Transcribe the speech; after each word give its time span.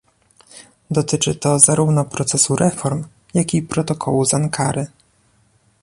Dotyczy 0.91 1.35
to 1.35 1.59
zarówno 1.59 2.05
procesu 2.05 2.55
reform 2.55 3.03
jak 3.33 3.53
i 3.53 3.61
protokołu 3.61 4.25
z 4.25 4.33
Ankary 4.33 4.85